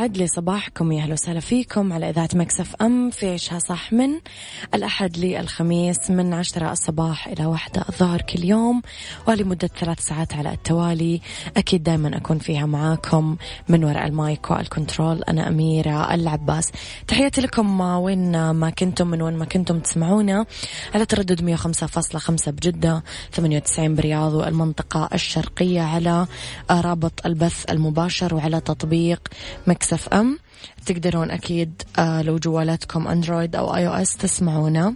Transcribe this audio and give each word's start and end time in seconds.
يسعد 0.00 0.16
لي 0.16 0.26
صباحكم 0.26 0.92
يا 0.92 1.02
أهلا 1.02 1.12
وسهلا 1.12 1.40
فيكم 1.40 1.92
على 1.92 2.10
إذاعة 2.10 2.28
Mix 2.34 2.74
FM 2.82 3.10
في 3.10 3.32
عيشها 3.32 3.58
صح 3.58 3.92
من 3.92 4.10
الأحد 4.74 5.18
للخميس 5.18 6.10
من 6.10 6.34
عشرة 6.34 6.72
الصباح 6.72 7.28
إلى 7.28 7.46
واحدة 7.46 7.84
الظهر 7.88 8.20
كل 8.22 8.44
يوم 8.44 8.82
ولمده 9.28 9.68
ثلاث 9.68 10.00
ساعات 10.00 10.32
على 10.34 10.52
التوالي. 10.52 11.20
أكيد 11.56 11.82
دائما 11.82 12.16
أكون 12.16 12.38
فيها 12.38 12.66
معاكم 12.66 13.36
من 13.68 13.84
وراء 13.84 14.06
ال 14.06 14.17
mic 14.17 14.50
وال 14.50 14.66
control 14.66 15.22
أنا 15.22 15.48
أميرة 15.48 16.14
العباس. 16.14 16.72
تحياتي 17.08 17.40
لكم 17.40 17.80
وين 17.80 18.50
ما 18.50 18.70
كنتم 18.70 19.06
من 19.06 19.22
وين 19.22 19.36
ما 19.36 19.44
كنتم 19.44 19.80
تسمعونا 19.80 20.46
على 20.94 21.06
تردد 21.06 21.56
105.5 21.56 22.50
بجدة 22.50 23.02
98 23.32 23.94
برياض 23.94 24.34
والمنطقة 24.34 25.08
الشرقية 25.14 25.82
على 25.82 26.26
رابط 26.70 27.26
البث 27.26 27.70
المباشر 27.70 28.34
وعلى 28.34 28.60
تطبيق 28.60 29.28
Mix 29.66 29.89
FM 30.12 30.38
تقدرون 30.86 31.30
أكيد 31.30 31.82
آه 31.98 32.22
لو 32.22 32.36
جوالاتكم 32.36 33.08
Android 33.08 33.56
أو 33.56 33.74
iOS 33.76 34.16
تسمعونا. 34.16 34.94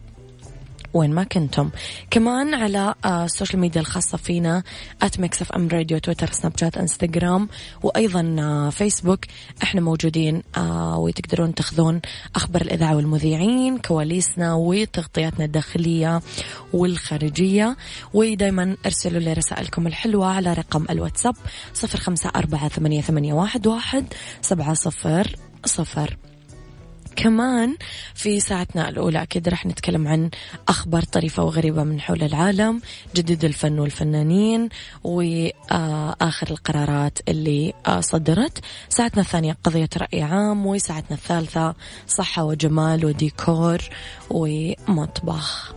وين 0.94 1.14
ما 1.14 1.24
كنتم. 1.24 1.70
كمان 2.10 2.54
على 2.54 2.94
آه 3.04 3.24
ال 3.24 3.30
social 3.30 3.60
media 3.60 3.80
الخاصة 3.80 4.18
فينا 4.18 4.62
at 5.02 5.20
Mix 5.20 5.42
FM 5.42 5.68
radio 5.68 5.98
تويتر 5.98 6.32
سناب 6.32 6.58
شات 6.58 6.76
انستغرام 6.76 7.48
وأيضا 7.82 8.36
آه 8.38 8.70
فيسبوك 8.70 9.24
إحنا 9.62 9.80
موجودين 9.80 10.42
آه 10.56 10.98
وتقدرون 10.98 11.54
تاخذون 11.54 12.00
أخبار 12.36 12.62
الإذاعة 12.62 12.96
والمذيعين 12.96 13.78
كواليسنا 13.78 14.54
وتغطياتنا 14.54 15.44
الداخلية 15.44 16.20
والخارجية. 16.72 17.76
ودايما 18.14 18.76
ارسلوا 18.86 19.20
لي 19.20 19.32
رسائلكم 19.32 19.86
الحلوة 19.86 20.26
على 20.26 20.52
رقم 20.52 20.86
الواتساب 20.90 21.34
صفر 21.74 21.98
خمسة 21.98 22.30
أربعة 22.36 22.68
ثمانية, 22.68 23.32
واحد 23.32 24.06
سبعة 24.42 24.74
صفر 24.74 25.36
صفر. 25.64 26.16
كمان 27.16 27.76
في 28.14 28.40
ساعتنا 28.40 28.88
الأولى. 28.88 29.22
أكيد 29.22 29.48
رح 29.48 29.66
نتكلم 29.66 30.08
عن 30.08 30.30
أخبار 30.68 31.02
طريفة 31.02 31.42
وغريبة 31.44 31.84
من 31.84 32.00
حول 32.00 32.22
العالم 32.22 32.80
جديد 33.16 33.44
الفن 33.44 33.78
والفنانين 33.78 34.68
وآخر 35.04 36.50
القرارات 36.50 37.18
اللي 37.28 37.74
صدرت. 38.00 38.58
ساعتنا 38.88 39.22
الثانية 39.22 39.56
قضية 39.64 39.88
رأي 39.96 40.22
عام 40.22 40.66
وساعتنا 40.66 41.16
الثالثة 41.16 41.74
صحة 42.08 42.44
وجمال 42.44 43.04
وديكور 43.04 43.78
ومطبخ. 44.30 45.74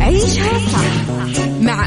عيشها 0.00 0.58
صح. 0.72 1.39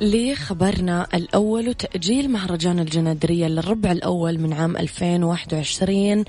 لخبرنا 0.00 1.06
الأول 1.14 1.68
وتأجيل 1.68 2.30
مهرجان 2.30 2.78
الجنادرية 2.78 3.46
للربع 3.46 3.92
الأول 3.92 4.38
من 4.38 4.52
عام 4.52 4.76
2021 4.76 6.24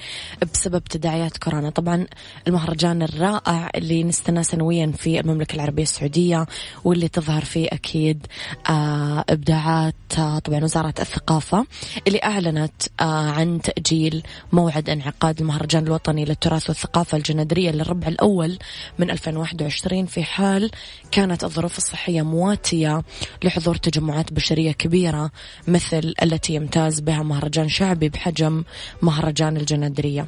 بسبب 0.54 0.84
تداعيات 0.84 1.38
كورونا. 1.38 1.70
طبعا 1.70 2.06
المهرجان 2.48 3.02
الرائع 3.02 3.70
اللي 3.76 4.04
نستناه 4.04 4.42
سنويا 4.42 4.92
في 4.98 5.20
المملكة 5.20 5.56
العربية 5.56 5.84
السعودية 5.84 6.46
واللي 6.84 7.08
تظهر 7.08 7.46
فيه 7.46 7.68
أكيد 7.68 8.26
آه 8.70 9.26
إبداعات 9.30 9.96
آه 10.18 10.40
طبعا 10.40 10.64
وزارة 10.64 10.94
الثقافة 11.00 11.66
اللي 12.08 12.20
أعلنت 12.24 12.82
آه 13.00 13.04
عن 13.32 13.62
تأجيل 13.62 14.24
موعد 14.52 14.90
انعقاد 14.90 15.40
المهرجان 15.40 15.84
الوطني 15.88 16.26
للتراث 16.26 16.70
والثقافة 16.70 17.18
الجنادرية 17.18 17.72
للربع 17.72 18.08
الأول 18.08 18.58
من 19.00 19.12
2021 19.12 20.06
في 20.06 20.24
حال 20.24 20.72
كانت 21.12 21.44
الظروف 21.44 21.78
الصحية 21.78 22.22
مواتية 22.22 23.02
لحضور 23.44 23.59
تجمعات 23.60 24.34
بشرية 24.34 24.72
كبيرة 24.72 25.32
مثل 25.68 26.14
التي 26.24 26.54
يمتاز 26.54 27.00
بها 27.00 27.24
مهرجان 27.24 27.70
شعبي 27.70 28.10
بحجم 28.10 28.64
مهرجان 29.02 29.58
الجنادرية. 29.58 30.28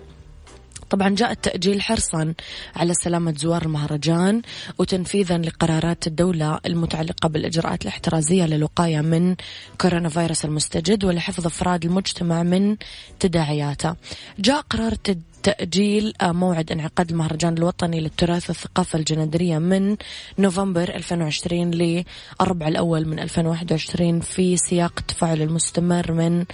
طبعا 0.89 1.09
جاء 1.09 1.31
التأجيل 1.31 1.81
حرصا 1.81 2.33
على 2.75 2.93
سلامة 2.93 3.33
زوار 3.37 3.61
المهرجان 3.61 4.41
وتنفيذا 4.77 5.37
لقرارات 5.37 6.07
الدولة 6.07 6.59
المتعلقة 6.65 7.29
بالإجراءات 7.29 7.81
الاحترازية 7.81 8.45
للوقاية 8.45 9.01
من 9.01 9.35
كورونا 9.81 10.09
فيروس 10.09 10.45
المستجد 10.45 11.03
ولحفظ 11.03 11.45
أفراد 11.45 11.85
المجتمع 11.85 12.43
من 12.43 12.77
تداعياته. 13.19 13.95
جاء 14.39 14.61
قرار 14.61 14.95
تد 14.95 15.21
تأجيل 15.43 16.13
موعد 16.23 16.71
انعقاد 16.71 17.09
المهرجان 17.09 17.53
الوطني 17.57 17.99
للتراث 17.99 18.49
والثقافة 18.49 18.99
الجنادرية 18.99 19.57
من 19.57 19.97
نوفمبر 20.39 20.95
2020 20.95 21.71
للربع 21.71 22.67
الأول 22.67 23.07
من 23.07 23.19
2021 23.19 24.19
في 24.19 24.57
سياق 24.57 24.93
التفاعل 24.97 25.41
المستمر 25.41 26.11
من 26.11 26.45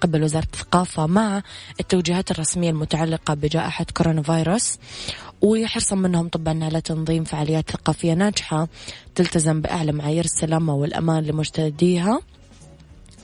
قبل 0.00 0.22
وزارة 0.22 0.44
الثقافة 0.54 1.06
مع 1.06 1.42
التوجيهات 1.80 2.30
الرسمية 2.30 2.70
المتعلقة 2.70 3.34
بجائحة 3.34 3.86
كورونا 3.96 4.22
فيروس 4.22 4.78
وحرصا 5.42 5.96
منهم 5.96 6.28
طبعا 6.28 6.64
على 6.64 6.80
تنظيم 6.80 7.24
فعاليات 7.24 7.70
ثقافية 7.70 8.14
ناجحة 8.14 8.68
تلتزم 9.14 9.60
بأعلى 9.60 9.92
معايير 9.92 10.24
السلامة 10.24 10.74
والأمان 10.74 11.24
لمجتهديها 11.24 12.20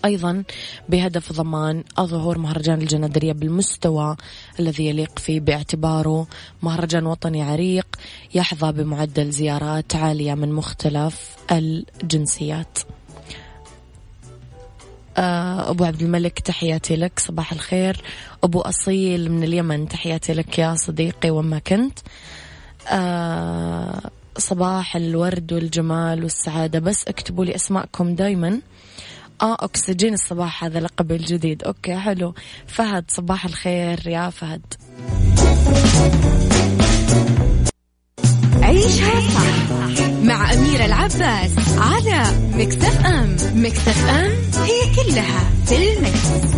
أيضا 0.04 0.44
بهدف 0.88 1.32
ضمان 1.32 1.84
ظهور 2.00 2.38
مهرجان 2.38 2.82
الجنادرية 2.82 3.32
بالمستوى 3.32 4.16
الذي 4.60 4.86
يليق 4.86 5.18
فيه 5.18 5.40
باعتباره 5.40 6.26
مهرجان 6.62 7.06
وطني 7.06 7.42
عريق 7.42 7.86
يحظى 8.34 8.72
بمعدل 8.72 9.30
زيارات 9.30 9.96
عالية 9.96 10.34
من 10.34 10.52
مختلف 10.52 11.36
الجنسيات. 11.52 12.78
آه، 15.16 15.70
أبو 15.70 15.84
عبد 15.84 16.02
الملك 16.02 16.38
تحياتي 16.38 16.96
لك 16.96 17.18
صباح 17.18 17.52
الخير. 17.52 18.02
أبو 18.44 18.60
أصيل 18.60 19.32
من 19.32 19.44
اليمن 19.44 19.88
تحياتي 19.88 20.32
لك 20.32 20.58
يا 20.58 20.74
صديقي 20.74 21.30
وما 21.30 21.58
كنت. 21.58 21.98
آه، 22.88 24.10
صباح 24.38 24.96
الورد 24.96 25.52
والجمال 25.52 26.22
والسعادة 26.22 26.78
بس 26.78 27.08
اكتبوا 27.08 27.44
لي 27.44 27.54
أسماءكم 27.54 28.14
دايما. 28.14 28.60
آه 29.42 29.56
أكسجين 29.60 30.14
الصباح 30.14 30.64
هذا 30.64 30.80
لقب 30.80 31.12
الجديد. 31.12 31.62
أوكي 31.64 31.96
حلو. 31.96 32.34
فهد 32.66 33.04
صباح 33.08 33.44
الخير 33.44 34.08
يا 34.08 34.30
فهد. 34.30 34.62
عيشها 38.62 39.20
صح 39.20 39.70
مع 40.22 40.52
أميرة 40.52 40.84
العباس 40.84 41.50
على 41.78 42.24
مكتف 42.54 43.06
أم 43.06 43.36
مكتف 43.54 44.08
أم 44.08 44.32
هي 44.62 44.94
كلها 44.94 45.50
في 45.66 45.92
المكس. 45.92 46.50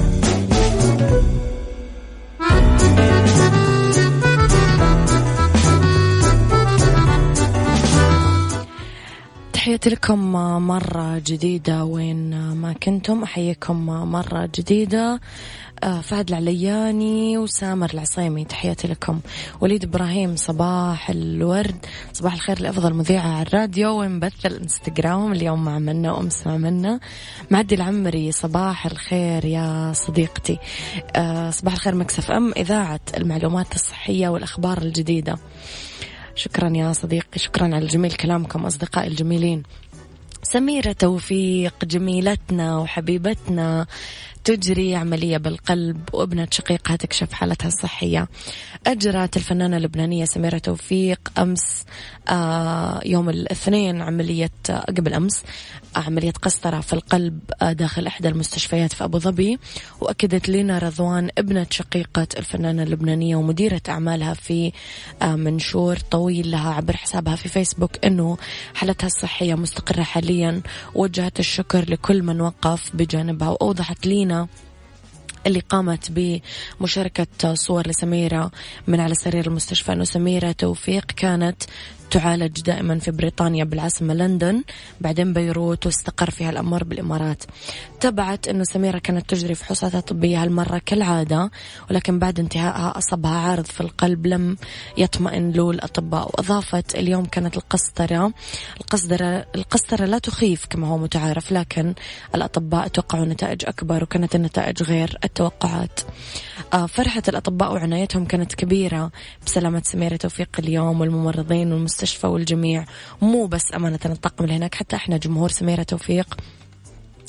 تحياتي 9.63 9.91
لكم 9.91 10.33
مرة 10.67 11.19
جديدة. 11.19 11.85
وين 11.85 12.53
ما 12.53 12.73
كنتم 12.73 13.23
أحييكم 13.23 13.87
مرة 13.87 14.51
جديدة. 14.59 15.21
آه، 15.85 16.01
فهد 16.01 16.29
العلياني 16.29 17.39
وسامر 17.39 17.91
العصيمي 17.95 18.45
تحياتي 18.45 18.89
لكم. 18.89 19.21
وليد 19.61 19.85
إبراهيم 19.85 20.37
صباح 20.37 21.11
الورد. 21.11 21.87
صباح 22.13 22.35
الخير 22.35 22.61
لأفضل 22.61 22.95
مذيعة 22.95 23.29
على 23.29 23.43
الراديو. 23.43 24.01
وين 24.01 24.21
بث 24.21 24.47
الإنستغرام 24.47 25.33
اليوم 25.33 25.65
مع 25.65 25.79
منا 25.79 26.13
وأمس 26.13 26.47
مع 26.47 26.57
منا 26.57 27.01
معدي 27.51 27.75
العمري 27.75 28.33
صباح 28.33 28.87
الخير 28.87 29.45
يا 29.45 29.93
صديقتي. 29.95 30.59
آه، 31.17 31.51
صباح 31.51 31.73
الخير 31.73 31.95
مكسف 31.95 32.31
أم 32.31 32.53
إذاعة 32.57 33.01
المعلومات 33.17 33.75
الصحية 33.75 34.29
والأخبار 34.29 34.79
الجديدة. 34.79 35.39
شكرا 36.35 36.69
يا 36.77 36.93
صديقي 36.93 37.39
شكرا 37.39 37.65
على 37.65 37.87
جميل 37.87 38.13
كلامكم 38.13 38.67
أصدقائي 38.67 39.09
الجميلين. 39.09 39.63
سميرة 40.43 40.93
توفيق 40.93 41.85
جميلتنا 41.85 42.79
وحبيبتنا 42.79 43.87
تجري 44.45 44.95
عملية 44.97 45.37
بالقلب 45.39 46.01
وابنة 46.13 46.49
شقيقها 46.51 46.97
تكشف 46.97 47.33
حالتها 47.33 47.69
الصحية. 47.69 48.29
أجرت 48.87 49.37
الفنانة 49.37 49.77
اللبنانية 49.77 50.25
سميرة 50.25 50.59
توفيق 50.59 51.19
أمس 51.39 51.85
آه 52.29 53.01
يوم 53.05 53.29
الاثنين 53.31 54.03
عملية 54.03 54.51
آه 54.71 54.79
قبل 54.79 55.15
أمس 55.15 55.43
عملية 55.97 56.31
قسطرة 56.31 56.81
في 56.81 56.93
القلب 56.93 57.41
آه 57.63 57.73
داخل 57.73 58.07
إحدى 58.07 58.29
المستشفيات 58.29 58.93
في 58.93 59.05
أبو 59.05 59.19
ظبي. 59.19 59.59
وأكدت 60.01 60.49
لنا 60.49 60.79
رضوان 60.79 61.31
ابنة 61.39 61.67
شقيقة 61.71 62.27
الفنانة 62.39 62.83
اللبنانية 62.83 63.37
ومديرة 63.37 63.83
أعمالها 63.89 64.35
في 64.35 64.73
آه 65.23 65.37
منشور 65.37 65.97
طويل 65.97 66.51
لها 66.51 66.75
عبر 66.75 66.97
حسابها 66.97 67.37
في 67.37 67.49
فيسبوك 67.49 68.05
أنه 68.05 68.37
حالتها 68.75 69.07
الصحية 69.07 69.55
مستقرة 69.55 70.03
حاليا. 70.03 70.63
وجهت 70.95 71.41
الشكر 71.41 71.91
لكل 71.91 72.23
من 72.23 72.41
وقف 72.41 72.91
بجانبها 72.97 73.49
وأوضحت 73.49 74.07
لينا 74.07 74.32
اللي 75.47 75.61
قامت 75.61 76.13
بمشاركة 76.81 77.55
صور 77.55 77.89
لسميرة 77.89 78.51
من 78.87 79.01
على 79.01 79.15
سرير 79.15 79.47
المستشفى. 79.47 79.93
أنه 79.93 80.05
سميرة 80.05 80.53
توفيق 80.53 81.05
كانت 81.07 81.63
تعالج 82.13 82.61
دائما 82.61 82.99
في 82.99 83.11
بريطانيا 83.11 83.65
بالعاصمة 83.65 84.15
لندن 84.15 84.63
بعدين 85.01 85.33
بيروت 85.33 85.87
واستقر 85.87 86.31
فيها 86.31 86.51
الأمر 86.51 86.85
بالإمارات. 86.85 87.43
تبعت 88.01 88.49
أنه 88.49 88.65
سميرة 88.65 88.99
كانت 88.99 89.31
تجري 89.31 89.55
فحوصاتها 89.55 89.99
الطبية 89.99 90.43
هالمرة 90.43 90.83
كالعادة 90.87 91.51
ولكن 91.91 92.19
بعد 92.19 92.41
انتهائها 92.41 92.99
أصابها 92.99 93.31
عارض 93.31 93.65
في 93.65 93.81
القلب 93.81 94.27
لم 94.27 94.57
يطمئن 94.99 95.51
له 95.51 95.71
الأطباء 95.71 96.27
وأضافت 96.27 96.95
اليوم 96.95 97.25
كانت 97.25 97.57
القسطرة. 97.57 98.33
القسطرة 98.81 99.47
القسطرة 99.55 100.05
لا 100.05 100.19
تخيف 100.19 100.67
كما 100.67 100.89
هو 100.89 100.99
متعارف 100.99 101.53
لكن 101.53 101.95
الأطباء 102.35 102.89
توقعوا 102.89 103.25
نتائج 103.25 103.65
أكبر 103.67 104.03
وكانت 104.03 104.35
النتائج 104.35 104.83
غير 104.83 105.19
التوقعات. 105.25 106.01
آه، 106.75 106.87
فرحة 106.87 107.23
الأطباء 107.29 107.73
وعنايتهم 107.73 108.25
كانت 108.25 108.55
كبيرة. 108.55 109.11
بسلامة 109.47 109.83
سميرة 109.85 110.17
توفيق 110.17 110.49
اليوم 110.59 111.01
والممرضين 111.01 111.73
والمستشفى. 111.73 112.02
والجميع. 112.25 112.85
مو 113.23 113.47
بس 113.47 113.75
أمانة 113.75 113.99
الطاقم 114.07 114.45
اللي 114.45 114.57
هناك 114.57 114.75
حتى 114.75 114.97
إحنا 114.97 115.17
جمهور 115.17 115.49
سميرة 115.49 115.83
توفيق 115.83 116.37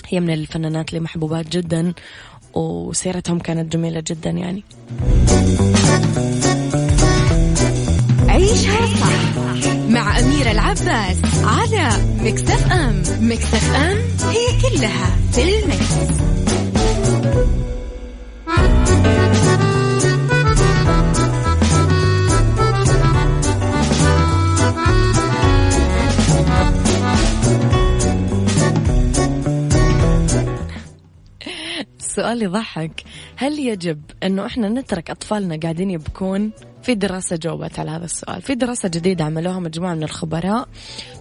هي 0.08 0.20
من 0.20 0.34
الفنانات 0.34 0.90
اللي 0.90 1.00
محبوبات 1.00 1.50
جدا 1.50 1.94
وسيرتهم 2.54 3.40
كانت 3.40 3.74
جميلة 3.74 4.04
جدا 4.08 4.30
يعني. 4.30 4.64
عيشها 8.28 8.88
صح 8.88 9.74
مع 9.90 10.20
أميرة 10.20 10.52
العباس 10.52 11.18
على 11.44 11.90
مكتف 12.22 12.72
أم 12.72 13.04
مكتف 13.22 13.76
أم 13.76 13.98
هي 14.30 14.62
كلها 14.62 15.16
في 15.32 15.44
المكس. 15.44 15.94
السؤال 32.14 32.44
يضحك. 32.44 33.04
هل 33.36 33.60
يجب 33.60 34.02
أنه 34.24 34.46
إحنا 34.46 34.70
نترك 34.70 35.10
أطفالنا 35.10 35.60
قاعدين 35.64 35.92
يبكون؟ 35.92 36.52
في 36.84 36.96
دراسة 36.96 37.36
جاوبت 37.36 37.80
على 37.80 37.92
هذا 37.92 38.06
السؤال. 38.06 38.42
في 38.42 38.56
دراسة 38.56 38.90
جديدة 38.90 39.26
عملوها 39.26 39.60
مجموعة 39.60 39.94
من 39.94 40.04
الخبراء 40.04 40.68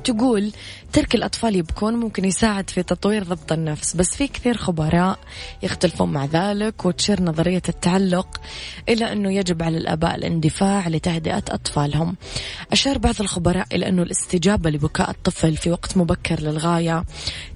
تقول 0.05 0.53
ترك 0.93 1.15
الأطفال 1.15 1.57
يبكون 1.57 1.95
ممكن 1.95 2.25
يساعد 2.25 2.71
في 2.71 2.83
تطوير 2.83 3.25
ضبط 3.25 3.53
النفس 3.53 3.97
بس 3.97 4.17
في 4.17 4.29
كثير 4.29 4.57
خبراء 4.57 5.19
يختلفون 5.63 6.13
مع 6.13 6.25
ذلك 6.25 6.85
وتشير 6.87 7.23
نظرية 7.23 7.63
التعلق 7.69 8.41
إلى 8.89 9.13
أنه 9.13 9.33
يجب 9.33 9.63
على 9.63 9.79
الآباء 9.79 10.15
الاندفاع 10.15 10.89
لتهدئة 10.89 11.45
أطفالهم. 11.49 12.17
أشار 12.73 12.99
بعض 12.99 13.15
الخبراء 13.21 13.67
إلى 13.73 13.89
أنه 13.89 14.03
الاستجابة 14.03 14.71
لبكاء 14.71 15.11
الطفل 15.11 15.57
في 15.57 15.71
وقت 15.71 15.97
مبكر 15.97 16.41
للغاية 16.41 17.05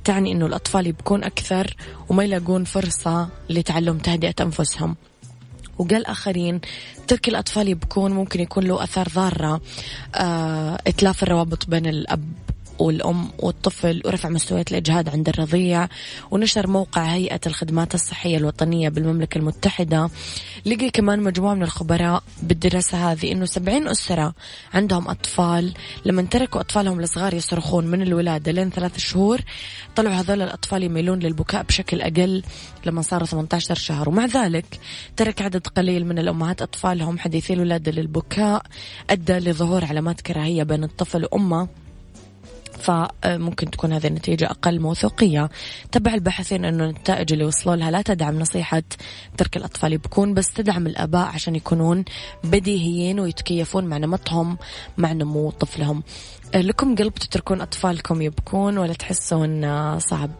تعني 0.04 0.32
أنه 0.32 0.46
الأطفال 0.46 0.86
يبكون 0.86 1.24
أكثر 1.24 1.76
وما 2.08 2.24
يلاقون 2.24 2.64
فرصة 2.64 3.28
لتعلم 3.50 3.98
تهدئة 3.98 4.34
أنفسهم. 4.40 4.96
وقال 5.78 6.06
آخرين 6.06 6.60
ترك 7.08 7.28
الأطفال 7.28 7.68
يبكون 7.68 8.12
ممكن 8.12 8.40
يكون 8.40 8.64
له 8.64 8.84
أثار 8.84 9.08
ضارة. 9.14 9.60
آه 10.14 10.78
إتلاف 10.86 11.22
الروابط 11.22 11.66
بين 11.68 11.86
الأب 11.86 12.24
والأم 12.78 13.30
والطفل 13.38 14.02
ورفع 14.04 14.28
مستويات 14.28 14.70
الإجهاد 14.70 15.08
عند 15.08 15.28
الرضيع 15.28 15.88
ونشر 16.30 16.66
موقع 16.66 17.02
هيئة 17.02 17.40
الخدمات 17.46 17.94
الصحية 17.94 18.36
الوطنية 18.36 18.88
بالمملكة 18.88 19.38
المتحدة. 19.38 20.10
لقي 20.66 20.90
كمان 20.90 21.20
مجموعة 21.20 21.54
من 21.54 21.62
الخبراء 21.62 22.22
بالدراسة 22.42 23.12
هذه 23.12 23.32
أنه 23.32 23.44
70 23.44 23.88
أسرة 23.88 24.34
عندهم 24.74 25.08
أطفال. 25.08 25.74
لما 26.04 26.22
تركوا 26.22 26.60
أطفالهم 26.60 27.00
الصغار 27.00 27.34
يصرخون 27.34 27.86
من 27.86 28.02
الولادة 28.02 28.52
لين 28.52 28.70
ثلاث 28.70 28.98
شهور. 28.98 29.40
طلعوا 29.96 30.14
هذول 30.14 30.42
الأطفال 30.42 30.82
يميلون 30.82 31.18
للبكاء 31.18 31.62
بشكل 31.62 32.00
أقل 32.00 32.42
لما 32.86 33.02
صاروا 33.02 33.26
18 33.26 33.74
شهر. 33.74 34.08
ومع 34.08 34.26
ذلك 34.26 34.80
ترك 35.16 35.42
عدد 35.42 35.66
قليل 35.66 36.06
من 36.06 36.18
الأمهات 36.18 36.62
أطفالهم 36.62 37.18
حديثي 37.18 37.52
الولادة 37.52 37.92
للبكاء 37.92 38.62
أدى 39.10 39.32
لظهور 39.32 39.84
علامات 39.84 40.20
كراهية 40.20 40.62
بين 40.62 40.84
الطفل 40.84 41.24
وأمه. 41.24 41.85
فممكن 42.78 43.70
تكون 43.70 43.92
هذه 43.92 44.06
النتيجة 44.06 44.50
أقل 44.50 44.80
موثوقية 44.80 45.50
تبع 45.92 46.14
الباحثين 46.14 46.64
أنه 46.64 46.84
النتائج 46.84 47.32
اللي 47.32 47.44
وصلوا 47.44 47.76
لها 47.76 47.90
لا 47.90 48.02
تدعم 48.02 48.38
نصيحة 48.38 48.82
ترك 49.36 49.56
الأطفال 49.56 49.92
يبكون 49.92 50.34
بس 50.34 50.52
تدعم 50.52 50.86
الآباء 50.86 51.26
عشان 51.26 51.56
يكونون 51.56 52.04
بديهيين 52.44 53.20
ويتكيفون 53.20 53.84
مع 53.84 53.96
نمطهم 53.96 54.58
مع 54.98 55.12
نمو 55.12 55.50
طفلهم 55.50 56.02
لكم 56.54 56.94
قلب 56.94 57.14
تتركون 57.14 57.60
أطفالكم 57.60 58.22
يبكون 58.22 58.78
ولا 58.78 58.92
تحسون 58.92 59.98
صعب؟ 59.98 60.30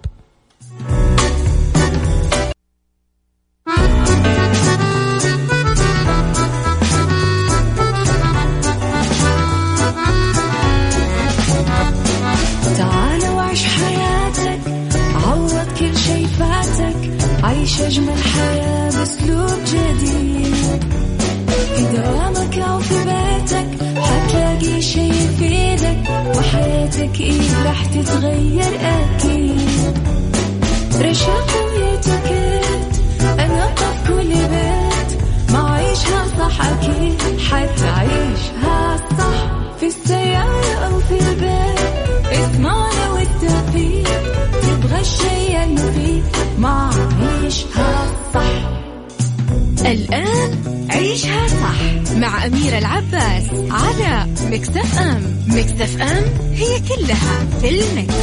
صح 52.46 52.52
مع 52.52 52.58
أميرة 52.58 52.78
العباس 52.78 53.44
على 53.70 54.26
Mix 54.50 54.79
FM 54.79 54.99
Mix 54.99 55.37
FM 55.46 55.65
it's 55.65 56.02
all 56.02 57.46
in 57.61 57.68
the 57.68 57.88
mix. 57.88 58.14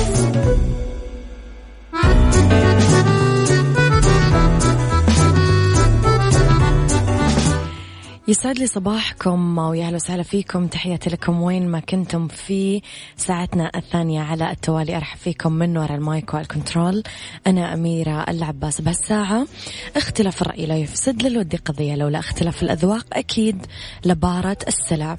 يسعد 8.27 8.59
لي 8.59 8.67
صباحكم 8.67 9.57
ويا 9.57 9.85
أهلا 9.85 9.95
وسهلا 9.95 10.23
فيكم. 10.23 10.67
تحياتي 10.67 11.09
لكم 11.09 11.41
وين 11.41 11.67
ما 11.67 11.79
كنتم 11.79 12.27
في 12.27 12.81
ساعتنا 13.17 13.71
الثانية 13.75 14.21
على 14.21 14.51
التوالي. 14.51 14.97
أرحب 14.97 15.17
فيكم 15.17 15.53
من 15.53 15.77
وراء 15.77 15.95
ال 15.95 16.05
mic 16.05 16.33
وال 16.33 16.47
control. 16.47 17.03
أنا 17.47 17.73
أميرة 17.73 18.23
العباس 18.29 18.81
بهالساعة 18.81 19.47
اختلاف 19.95 20.41
الرأي 20.41 20.65
لا 20.65 20.77
يفسد 20.77 21.23
للود 21.23 21.55
قضية 21.55 21.95
لولا 21.95 22.19
اختلاف 22.19 22.63
الأذواق 22.63 23.05
أكيد 23.13 23.65
لبارة 24.05 24.57
السلع. 24.67 25.17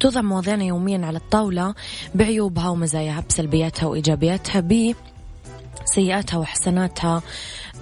توضع 0.00 0.22
مواضيعنا 0.22 0.64
يوميا 0.64 1.06
على 1.06 1.18
الطاولة 1.18 1.74
بعيوبها 2.14 2.68
ومزاياها 2.68 3.24
بسلبياتها 3.28 3.86
وإيجابياتها 3.86 4.60
ب 4.60 4.94
سيئاتها 5.84 6.38
وحسناتها. 6.38 7.22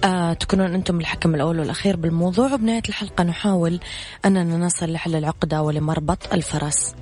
آه 0.03 0.33
تكونون 0.33 0.73
أنتم 0.73 0.99
الحكم 0.99 1.35
الأول 1.35 1.59
والأخير 1.59 1.95
بالموضوع. 1.95 2.53
وبنهاية 2.53 2.83
الحلقة 2.89 3.23
نحاول 3.23 3.79
أننا 4.25 4.57
نصل 4.57 4.91
لحل 4.91 5.15
العقدة 5.15 5.61
ولمربط 5.61 6.33
الفرس. 6.33 6.95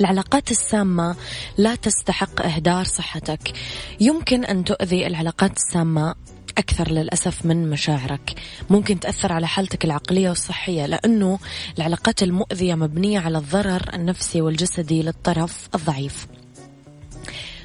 العلاقات 0.00 0.50
السامة 0.50 1.16
لا 1.58 1.74
تستحق 1.74 2.42
إهدار 2.42 2.84
صحتك. 2.84 3.52
يمكن 4.00 4.44
أن 4.44 4.64
تؤذي 4.64 5.06
العلاقات 5.06 5.56
السامة 5.56 6.14
أكثر 6.58 6.90
للأسف 6.90 7.46
من 7.46 7.70
مشاعرك. 7.70 8.34
ممكن 8.70 9.00
تأثر 9.00 9.32
على 9.32 9.46
حالتك 9.46 9.84
العقلية 9.84 10.28
والصحية 10.28 10.86
لأنه 10.86 11.38
العلاقات 11.78 12.22
المؤذية 12.22 12.74
مبنية 12.74 13.18
على 13.20 13.38
الضرر 13.38 13.94
النفسي 13.94 14.40
والجسدي 14.40 15.02
للطرف 15.02 15.68
الضعيف. 15.74 16.26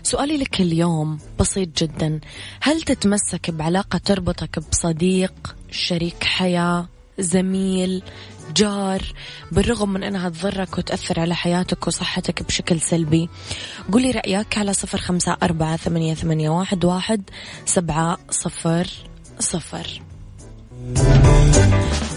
سؤالي 0.04 0.38
لك 0.38 0.62
اليوم 0.62 1.20
بسيط 1.40 1.84
جدا. 1.84 2.20
هل 2.62 2.82
تتمسك 2.82 3.52
بعلاقة 3.52 3.98
تربطك 3.98 4.60
بصديق 4.60 5.56
شريك 5.72 6.24
حياة 6.24 6.88
زميل 7.20 8.04
جار 8.56 9.02
بالرغم 9.52 9.94
من 9.94 10.04
أنها 10.04 10.30
تضرك 10.30 10.78
وتأثر 10.78 11.20
على 11.20 11.36
حياتك 11.36 11.88
وصحتك 11.88 12.44
بشكل 12.44 12.82
سلبي؟ 12.82 13.30
قولي 13.92 14.12
رأيك 14.12 14.58
على 14.58 14.74
صفر 14.74 14.98
خمسة 14.98 15.38
أربعة 15.44 15.78
ثمانية, 15.78 16.14
ثمانية 16.14 16.50
واحد, 16.50 16.86
واحد 16.86 17.30
سبعة 17.66 18.18
صفر 18.30 18.88
صفر. 19.40 20.02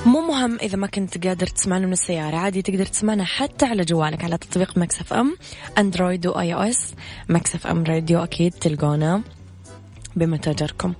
مو 0.06 0.20
مهم 0.20 0.58
إذا 0.62 0.76
ما 0.76 0.86
كنت 0.86 1.26
قادر 1.26 1.46
تسمعنا 1.46 1.86
من 1.86 1.92
السيارة. 1.92 2.36
عادي 2.36 2.62
تقدر 2.62 2.86
تسمعنا 2.86 3.24
حتى 3.24 3.66
على 3.66 3.84
جوالك 3.84 4.24
على 4.24 4.38
تطبيق 4.38 4.78
Mix 4.78 5.12
FM. 5.12 5.36
Android 5.78 6.26
و 6.26 6.54
iOS. 6.54 6.94
Mix 7.28 7.66
FM 7.66 7.84
Radio 7.84 8.24
أكيد 8.24 8.52
تلقونا 8.52 9.22
بمتاجركم. 10.16 10.94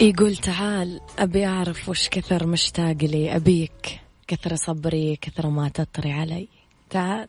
يقول 0.00 0.36
تعال 0.36 1.00
أبي 1.18 1.46
أعرف 1.46 1.88
وش 1.88 2.08
كثر 2.08 2.46
مشتاق 2.46 2.96
لي. 3.02 3.36
أبيك 3.36 4.00
كثر 4.28 4.54
صبري 4.54 5.18
كثر 5.20 5.48
ما 5.48 5.68
تطري 5.68 6.12
علي. 6.12 6.48
تعال. 6.90 7.28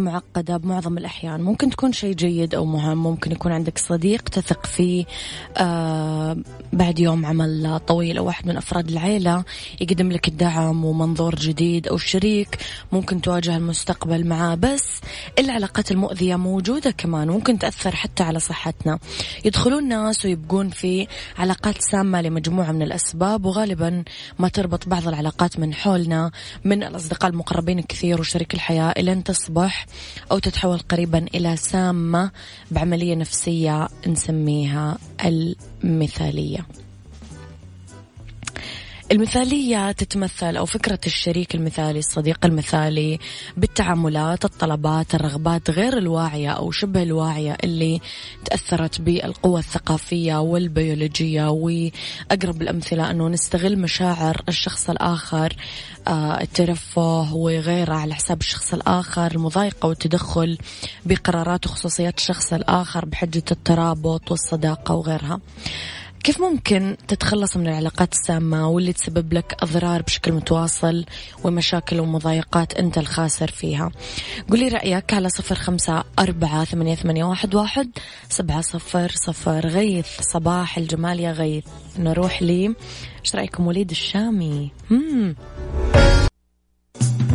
معقدة 0.00 0.56
بمعظم 0.56 0.98
الأحيان. 0.98 1.40
ممكن 1.40 1.70
تكون 1.70 1.92
شيء 1.92 2.14
جيد 2.14 2.54
أو 2.54 2.64
مهم. 2.64 3.02
ممكن 3.02 3.32
يكون 3.32 3.52
عندك 3.52 3.78
صديق 3.78 4.22
تثق 4.22 4.66
فيه 4.66 5.04
آه 5.56 6.36
بعد 6.72 6.98
يوم 6.98 7.26
عمل 7.26 7.80
طويل 7.86 8.18
أو 8.18 8.26
واحد 8.26 8.46
من 8.46 8.56
أفراد 8.56 8.88
العيلة 8.88 9.44
يقدم 9.80 10.12
لك 10.12 10.28
الدعم 10.28 10.84
ومنظور 10.84 11.34
جديد 11.34 11.88
أو 11.88 11.96
شريك 11.96 12.58
ممكن 12.92 13.20
تواجه 13.20 13.56
المستقبل 13.56 14.26
معاه. 14.26 14.54
بس 14.54 15.00
العلاقات 15.38 15.90
المؤذية 15.90 16.36
موجودة 16.36 16.90
كمان. 16.90 17.28
ممكن 17.28 17.58
تأثر 17.58 17.96
حتى 17.96 18.22
على 18.22 18.40
صحتنا. 18.40 18.98
يدخلون 19.44 19.88
ناس 19.88 20.24
ويبقون 20.24 20.70
في 20.70 21.06
علاقات 21.38 21.82
سامة 21.82 22.22
لمجموعة 22.22 22.72
من 22.72 22.82
الأسباب 22.82 23.44
وغالبا 23.44 24.04
ما 24.38 24.48
تربط 24.48 24.88
بعض 24.88 25.08
العلاقات 25.08 25.58
من 25.58 25.74
حولنا 25.74 26.30
من 26.64 26.82
الأصدقاء 26.82 27.30
المقربين 27.30 27.80
كثير 27.80 28.20
وشريك 28.20 28.54
الحياة 28.54 28.94
إلى 28.96 29.14
تصبح 29.22 29.86
أو 30.30 30.38
تتحول 30.38 30.78
قريبا 30.78 31.26
إلى 31.34 31.56
سامة 31.56 32.30
بعملية 32.70 33.14
نفسية 33.14 33.88
نسميها 34.06 34.98
المثالية. 35.24 36.66
المثالية 39.12 39.92
تتمثل 39.92 40.56
أو 40.56 40.66
فكرة 40.66 40.98
الشريك 41.06 41.54
المثالي 41.54 41.98
الصديق 41.98 42.46
المثالي 42.46 43.18
بالتعاملات 43.56 44.44
الطلبات 44.44 45.14
الرغبات 45.14 45.70
غير 45.70 45.98
الواعية 45.98 46.50
أو 46.50 46.70
شبه 46.70 47.02
الواعية 47.02 47.56
اللي 47.64 48.00
تأثرت 48.44 49.00
بالقوة 49.00 49.58
الثقافية 49.58 50.40
والبيولوجية. 50.40 51.48
وأقرب 51.48 52.62
الأمثلة 52.62 53.10
أنه 53.10 53.28
نستغل 53.28 53.78
مشاعر 53.78 54.42
الشخص 54.48 54.90
الآخر 54.90 55.56
آه، 56.08 56.40
الترفه 56.40 57.34
وغيره 57.34 57.94
على 57.94 58.14
حساب 58.14 58.40
الشخص 58.40 58.74
الآخر 58.74 59.30
المضايقة 59.34 59.88
والتدخل 59.88 60.58
بقرارات 61.06 61.66
وخصوصيات 61.66 62.18
الشخص 62.18 62.52
الآخر 62.52 63.04
بحجة 63.04 63.44
الترابط 63.50 64.30
والصداقة 64.30 64.94
وغيرها. 64.94 65.40
كيف 66.28 66.40
ممكن 66.40 66.96
تتخلص 67.08 67.56
من 67.56 67.68
العلاقات 67.68 68.12
السامة 68.12 68.68
واللي 68.68 68.92
تسبب 68.92 69.32
لك 69.32 69.56
أضرار 69.62 70.02
بشكل 70.02 70.32
متواصل 70.32 71.04
ومشاكل 71.44 72.00
ومضايقات 72.00 72.74
أنت 72.74 72.98
الخاسر 72.98 73.50
فيها؟ 73.50 73.90
قولي 74.50 74.68
رأيك 74.68 75.14
على 75.14 75.28
صفر 75.28 75.54
خمسة 75.54 76.04
أربعة 76.18 76.64
ثمانية, 76.64 76.94
ثمانية 76.94 77.24
واحد, 77.24 77.54
واحد 77.54 77.90
سبعة 78.28 78.60
صفر 78.60 79.12
صفر. 79.14 79.66
غيث 79.66 80.06
صباح 80.20 80.78
الجمال 80.78 81.20
يا 81.20 81.32
غيث. 81.32 81.64
نروح 81.98 82.42
لي. 82.42 82.74
إيش 83.24 83.34
رأيكم 83.34 83.66
وليد 83.66 83.90
الشامي؟ 83.90 84.70
مم. 84.90 85.36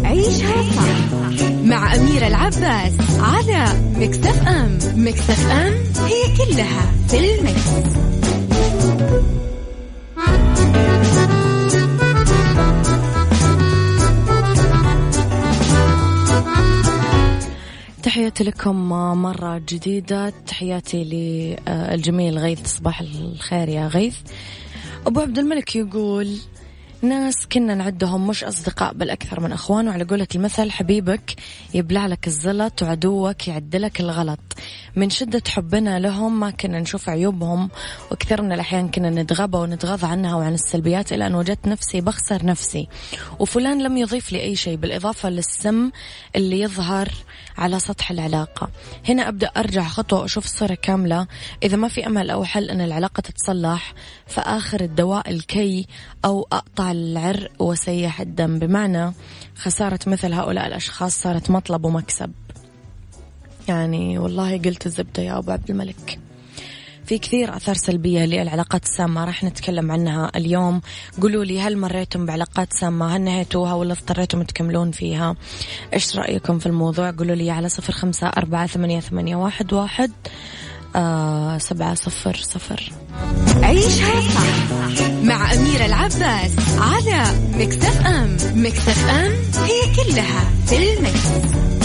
عيشها 0.03 0.63
صح 0.71 1.43
مع 1.63 1.95
أميرة 1.95 2.27
العباس 2.27 2.93
على 3.19 3.65
مكتف 3.95 4.47
أم. 4.47 4.79
مكتف 4.95 5.51
أم 5.51 5.73
هي 6.05 6.37
كلها 6.37 6.91
في 7.07 7.19
المكس. 7.19 8.22
تحياتي 18.13 18.43
لكم 18.43 18.89
مرة 19.21 19.57
جديدة. 19.57 20.29
تحياتي 20.29 21.03
للجميل 21.03 22.37
غيث. 22.37 22.67
صباح 22.67 23.01
الخير 23.01 23.69
يا 23.69 23.87
غيث. 23.87 24.17
أبو 25.07 25.19
عبد 25.19 25.39
الملك 25.39 25.75
يقول 25.75 26.37
ناس 27.01 27.47
كنا 27.47 27.75
نعدهم 27.75 28.27
مش 28.27 28.43
أصدقاء 28.43 28.93
بل 28.93 29.09
أكثر 29.09 29.39
من 29.39 29.51
أخوان. 29.51 29.87
وعلى 29.87 30.03
قولة 30.03 30.27
المثل 30.35 30.71
حبيبك 30.71 31.35
يبلع 31.73 32.07
لك 32.07 32.27
الزلط 32.27 32.83
وعدوك 32.83 33.47
يعدلك 33.47 33.99
الغلط. 33.99 34.39
من 34.95 35.09
شدة 35.09 35.43
حبنا 35.47 35.99
لهم 35.99 36.39
ما 36.39 36.49
كنا 36.49 36.79
نشوف 36.79 37.09
عيوبهم 37.09 37.69
وكثير 38.11 38.41
من 38.41 38.51
الأحيان 38.51 38.89
كنا 38.89 39.09
نتغابى 39.09 39.57
ونتغاضى 39.57 40.07
عنها 40.07 40.35
وعن 40.35 40.53
السلبيات 40.53 41.13
إلى 41.13 41.27
أن 41.27 41.35
وجدت 41.35 41.67
نفسي 41.67 42.01
بخسر 42.01 42.45
نفسي. 42.45 42.87
وفلان 43.39 43.83
لم 43.83 43.97
يضيف 43.97 44.31
لي 44.31 44.41
أي 44.41 44.55
شيء 44.55 44.75
بالإضافة 44.75 45.29
للسم 45.29 45.91
اللي 46.35 46.59
يظهر 46.59 47.09
على 47.57 47.79
سطح 47.79 48.11
العلاقة. 48.11 48.69
هنا 49.09 49.27
أبدأ 49.27 49.47
أرجع 49.47 49.83
خطوة 49.83 50.21
وأشوف 50.21 50.45
الصورة 50.45 50.73
كاملة. 50.73 51.27
إذا 51.63 51.77
ما 51.77 51.87
في 51.87 52.07
أمل 52.07 52.29
أو 52.29 52.43
حل 52.43 52.69
أن 52.69 52.81
العلاقة 52.81 53.21
تتصلح 53.21 53.93
فآخر 54.27 54.81
الدواء 54.81 55.29
الكي 55.29 55.87
أو 56.25 56.47
أقطع 56.51 56.91
العرق 56.91 57.61
وسيح 57.61 58.21
الدم. 58.21 58.59
بمعنى 58.59 59.13
خسارة 59.55 59.99
مثل 60.07 60.33
هؤلاء 60.33 60.67
الأشخاص 60.67 61.21
صارت 61.21 61.51
مطلب 61.51 61.85
ومكسب. 61.85 62.31
يعني 63.67 64.17
والله 64.17 64.57
قلت 64.57 64.85
الزبدة 64.85 65.23
يا 65.23 65.37
أبو 65.37 65.51
عبد 65.51 65.69
الملك. 65.69 66.19
في 67.05 67.17
كثير 67.17 67.57
آثار 67.57 67.75
سلبية 67.75 68.25
للعلاقات 68.25 68.83
السامة 68.83 69.25
راح 69.25 69.43
نتكلم 69.43 69.91
عنها 69.91 70.31
اليوم. 70.35 70.81
قولوا 71.21 71.45
لي 71.45 71.61
هل 71.61 71.77
مريتم 71.77 72.25
بعلاقات 72.25 72.73
سامة؟ 72.73 73.15
هل 73.15 73.21
نهيتوها 73.21 73.73
ولا 73.73 73.93
اضطريتم 73.93 74.43
تكملون 74.43 74.91
فيها؟ 74.91 75.35
إيش 75.93 76.15
رأيكم 76.15 76.59
في 76.59 76.65
الموضوع؟ 76.65 77.11
قولوا 77.11 77.35
لي 77.35 77.51
على 77.51 77.69
صفر 77.69 77.93
خمسة 77.93 78.27
أربعة 78.27 78.67
ثمانية, 78.67 78.99
ثمانية 78.99 79.35
واحد, 79.35 79.73
واحد 79.73 80.11
آه 80.95 81.57
سبعة 81.57 81.95
صفر 81.95 82.35
صفر. 82.35 82.91
عيشها 83.63 84.21
صح 84.21 85.01
مع 85.23 85.53
أميرة 85.53 85.85
العباس 85.85 86.51
على 86.77 87.23
مكتف 87.53 88.05
أم. 88.05 88.37
مكتف 88.55 89.09
أم 89.09 89.31
هي 89.63 89.95
كلها 89.95 90.51
في 90.65 90.97
المكس. 90.97 91.82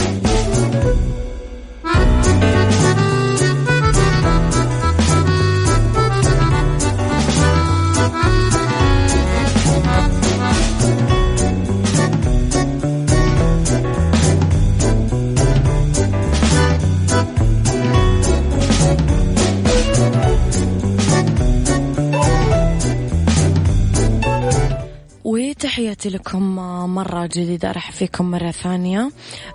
لكم 26.08 26.56
مرة 26.94 27.26
جديدة 27.26 27.70
أرحب 27.70 27.92
فيكم 27.92 28.30
مرة 28.30 28.50
ثانية. 28.50 29.10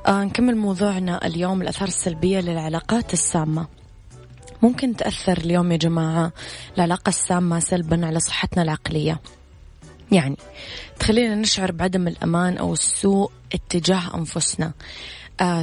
آه 0.08 0.24
نكمل 0.24 0.58
موضوعنا 0.58 1.26
اليوم 1.26 1.62
الأثار 1.62 1.88
السلبية 1.88 2.40
للعلاقات 2.40 3.14
السامة. 3.14 3.68
ممكن 4.62 4.96
تأثر 4.96 5.38
اليوم 5.38 5.72
يا 5.72 5.78
جماعة 5.78 6.32
العلاقة 6.78 7.10
السامة 7.10 7.60
سلبا 7.60 8.06
على 8.06 8.20
صحتنا 8.20 8.64
العقلية. 8.64 9.20
يعني 10.12 10.38
تخلينا 11.00 11.36
نشعر 11.36 11.72
بعدم 11.72 12.08
الأمان 12.08 12.58
أو 12.58 12.74
السوء 12.74 13.32
اتجاه 13.54 14.16
أنفسنا. 14.16 14.72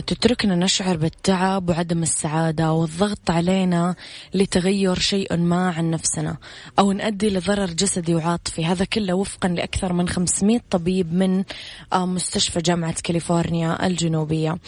تتركنا 0.07 0.55
نشعر 0.55 0.97
بالتعب 0.97 1.69
وعدم 1.69 2.03
السعادة 2.03 2.73
والضغط 2.73 3.31
علينا 3.31 3.95
لتغير 4.35 4.99
شيء 4.99 5.37
ما 5.37 5.71
عن 5.71 5.91
نفسنا 5.91 6.37
أو 6.79 6.93
نؤدي 6.93 7.31
لضرر 7.31 7.67
جسدي 7.67 8.15
وعاطفي. 8.15 8.65
هذا 8.65 8.85
كله 8.85 9.15
وفقا 9.15 9.49
لأكثر 9.49 9.93
من 9.93 10.09
500 10.09 10.61
طبيب 10.71 11.15
من 11.15 11.45
آه، 11.93 12.07
مستشفى 12.07 12.61
جامعة 12.61 12.95
كاليفورنيا 13.05 13.87
الجنوبية. 13.87 14.59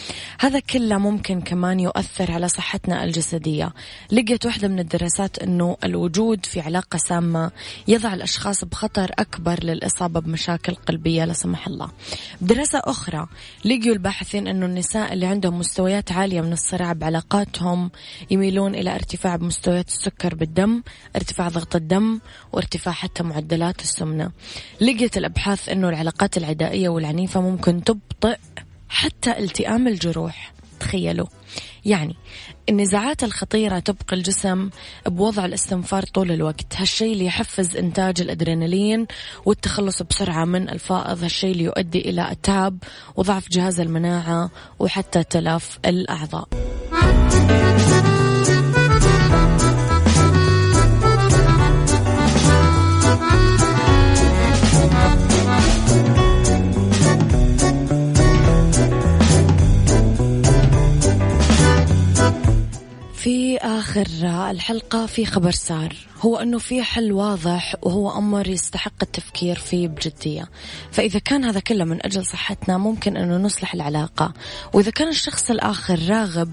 هذا 0.40 0.60
كله 0.60 0.98
ممكن 0.98 1.40
كمان 1.40 1.80
يؤثر 1.80 2.32
على 2.32 2.48
صحتنا 2.48 3.04
الجسدية. 3.04 3.72
لقيت 4.12 4.46
واحدة 4.46 4.68
من 4.68 4.78
الدراسات 4.78 5.38
أنه 5.38 5.76
الوجود 5.84 6.46
في 6.46 6.60
علاقة 6.60 6.96
سامة 6.96 7.50
يضع 7.88 8.14
الأشخاص 8.14 8.64
بخطر 8.64 9.10
أكبر 9.18 9.64
للإصابة 9.64 10.20
بمشاكل 10.20 10.74
قلبية 10.74 11.24
لا 11.24 11.32
سمح 11.32 11.66
الله. 11.66 11.90
بدراسة 12.40 12.82
أخرى 12.84 13.26
لقيوا 13.64 13.94
الباحثين 13.94 14.46
أنه 14.48 14.66
النساء 14.66 14.91
اللي 14.96 15.26
عندهم 15.26 15.58
مستويات 15.58 16.12
عالية 16.12 16.40
من 16.40 16.52
الصراع 16.52 16.92
بعلاقاتهم 16.92 17.90
يميلون 18.30 18.74
إلى 18.74 18.94
ارتفاع 18.94 19.36
بمستويات 19.36 19.88
السكر 19.88 20.34
بالدم 20.34 20.82
ارتفاع 21.16 21.48
ضغط 21.48 21.76
الدم 21.76 22.20
وارتفاع 22.52 22.94
حتى 22.94 23.22
معدلات 23.22 23.80
السمنة. 23.80 24.30
لقيت 24.80 25.16
الأبحاث 25.16 25.68
أنه 25.68 25.88
العلاقات 25.88 26.36
العدائية 26.36 26.88
والعنيفة 26.88 27.40
ممكن 27.40 27.84
تبطئ 27.84 28.36
حتى 28.88 29.38
التئام 29.38 29.88
الجروح. 29.88 30.52
تخيلوا. 30.82 31.26
يعني 31.84 32.16
النزاعات 32.68 33.24
الخطيرة 33.24 33.78
تبقي 33.78 34.16
الجسم 34.16 34.70
بوضع 35.06 35.44
الاستنفار 35.44 36.02
طول 36.02 36.32
الوقت. 36.32 36.76
هالشيء 36.76 37.12
اللي 37.12 37.24
يحفز 37.24 37.76
إنتاج 37.76 38.20
الأدرينالين 38.20 39.06
والتخلص 39.46 40.02
بسرعة 40.02 40.44
من 40.44 40.68
الفائض 40.68 41.22
هالشيء 41.22 41.52
اللي 41.52 41.64
يؤدي 41.64 42.00
إلى 42.10 42.30
التعب 42.30 42.78
وضعف 43.16 43.48
جهاز 43.48 43.80
المناعة 43.80 44.50
وحتى 44.78 45.24
تلف 45.24 45.78
الأعضاء. 45.86 46.48
آخر 63.92 64.50
الحلقة 64.50 65.06
في 65.06 65.26
خبر 65.26 65.50
صار 65.50 65.96
هو 66.20 66.36
أنه 66.36 66.58
في 66.58 66.82
حل 66.82 67.12
واضح 67.12 67.74
وهو 67.82 68.18
أمر 68.18 68.48
يستحق 68.48 68.92
التفكير 69.02 69.56
فيه 69.56 69.88
بجدية. 69.88 70.48
فإذا 70.90 71.18
كان 71.18 71.44
هذا 71.44 71.60
كله 71.60 71.84
من 71.84 72.06
أجل 72.06 72.26
صحتنا 72.26 72.78
ممكن 72.78 73.16
أنه 73.16 73.36
نصلح 73.36 73.74
العلاقة. 73.74 74.32
وإذا 74.72 74.90
كان 74.90 75.08
الشخص 75.08 75.50
الآخر 75.50 76.08
راغب 76.08 76.52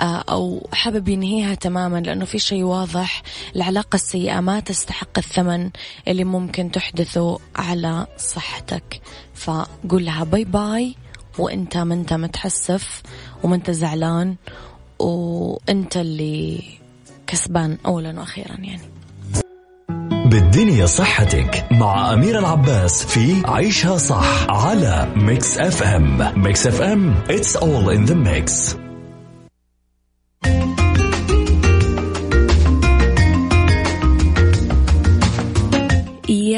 آه، 0.00 0.24
أو 0.28 0.68
حابب 0.72 1.08
ينهيها 1.08 1.54
تماما 1.54 1.98
لأنه 1.98 2.24
في 2.24 2.38
شيء 2.38 2.62
واضح 2.62 3.22
العلاقة 3.56 3.96
السيئة 3.96 4.40
ما 4.40 4.60
تستحق 4.60 5.18
الثمن 5.18 5.70
اللي 6.08 6.24
ممكن 6.24 6.70
تحدثه 6.70 7.38
على 7.56 8.06
صحتك. 8.18 9.00
فقول 9.34 10.04
لها 10.04 10.24
باي 10.24 10.44
باي 10.44 10.94
وإنت 11.38 11.76
ما 11.76 11.94
انت 11.94 12.12
متحسف 12.12 13.02
وما 13.42 13.54
انت 13.54 13.70
زعلان 13.70 14.36
وانت 14.98 15.96
اللي 15.96 16.62
كسبان 17.26 17.78
اولا 17.86 18.20
وأخيرا 18.20 18.56
يعني. 18.58 18.82
بالدنيا 20.26 20.86
صحتك 20.86 21.64
مع 21.70 22.12
أميرة 22.12 22.38
العباس 22.38 23.04
في 23.04 23.42
عيشها 23.44 23.96
صح 23.96 24.50
على 24.50 25.08
Mix 25.16 25.58
FM 25.58 26.32
Mix 26.42 26.66
FM 26.66 27.14
it's 27.28 27.56
all 27.56 27.90
in 27.96 28.10
the 28.10 28.14
mix. 28.14 28.76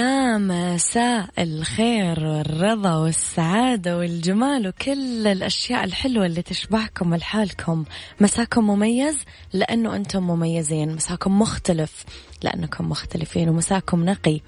يا 0.05 0.39
مساء 0.39 1.29
الخير 1.39 2.27
والرضا 2.27 2.97
والسعادة 2.97 3.99
والجمال 3.99 4.69
وكل 4.69 5.27
الأشياء 5.27 5.85
الحلوة 5.85 6.27
اللي 6.27 6.43
تشبعكم 6.43 7.15
لحالكم 7.15 7.85
مساكم 8.21 8.67
مميز 8.67 9.17
لأنه 9.53 9.97
أنتم 9.97 10.23
مميزين. 10.23 10.95
مساكم 10.95 11.39
مختلف 11.39 12.05
لأنكم 12.43 12.89
مختلفين. 12.89 13.49
ومساكم 13.49 14.05
نقي 14.05 14.41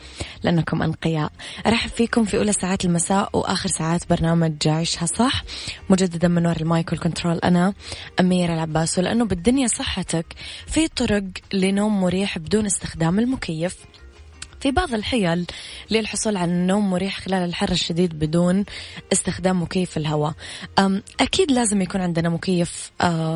لأنكم 0.43 0.83
أنقياء. 0.83 1.33
أرحب 1.67 1.91
فيكم 1.91 2.25
في 2.25 2.37
أولى 2.39 2.53
ساعات 2.53 2.85
المساء 2.85 3.31
وآخر 3.33 3.69
ساعات 3.69 4.11
برنامج 4.11 4.69
عيشها 4.69 5.07
صح. 5.07 5.45
مجددا 5.91 6.29
من 6.29 6.47
وراء 6.47 6.63
المايك 6.63 6.93
والكنترول 6.93 7.39
أنا 7.39 7.75
أميرة 8.21 8.55
العباس. 8.55 8.99
ولأنه 8.99 9.25
بالدنيا 9.25 9.67
صحتك 9.67 10.27
في 10.67 10.89
طرق 10.89 11.25
لنوم 11.53 12.01
مريح 12.01 12.39
بدون 12.39 12.67
استخدام 12.67 13.19
المكيف. 13.19 13.77
في 14.61 14.71
بعض 14.71 14.95
الحيل 14.95 15.47
للحصول 15.91 16.37
على 16.37 16.51
النوم 16.51 16.91
مريح 16.91 17.21
خلال 17.21 17.45
الحر 17.45 17.71
الشديد 17.71 18.19
بدون 18.19 18.65
استخدام 19.13 19.63
مكيف 19.63 19.97
الهواء. 19.97 20.33
أكيد 21.21 21.53
لازم 21.53 21.83
يكون 21.83 22.01
عندنا 22.01 22.29
مكيف 22.29 22.93